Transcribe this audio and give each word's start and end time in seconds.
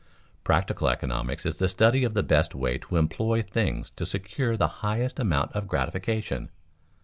Practical 0.43 0.89
economics 0.89 1.45
is 1.45 1.59
the 1.59 1.69
study 1.69 2.03
of 2.03 2.15
the 2.15 2.23
best 2.23 2.55
way 2.55 2.79
to 2.79 2.95
employ 2.95 3.43
things 3.43 3.91
to 3.91 4.03
secure 4.03 4.57
the 4.57 4.67
highest 4.81 5.19
amount 5.19 5.51
of 5.51 5.67
gratification. 5.67 6.49